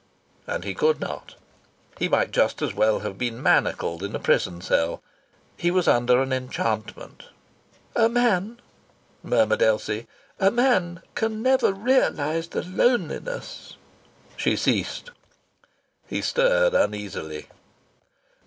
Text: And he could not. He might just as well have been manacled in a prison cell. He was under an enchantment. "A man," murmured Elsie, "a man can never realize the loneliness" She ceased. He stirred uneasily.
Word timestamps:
And 0.47 0.63
he 0.63 0.73
could 0.73 0.99
not. 0.99 1.35
He 1.99 2.09
might 2.09 2.31
just 2.31 2.63
as 2.63 2.73
well 2.73 3.01
have 3.01 3.19
been 3.19 3.39
manacled 3.39 4.01
in 4.01 4.15
a 4.15 4.19
prison 4.19 4.59
cell. 4.59 4.99
He 5.55 5.69
was 5.69 5.87
under 5.87 6.23
an 6.23 6.33
enchantment. 6.33 7.25
"A 7.95 8.09
man," 8.09 8.59
murmured 9.21 9.61
Elsie, 9.61 10.07
"a 10.39 10.49
man 10.49 11.03
can 11.13 11.43
never 11.43 11.71
realize 11.71 12.47
the 12.47 12.63
loneliness" 12.63 13.75
She 14.37 14.55
ceased. 14.55 15.11
He 16.07 16.23
stirred 16.23 16.73
uneasily. 16.73 17.47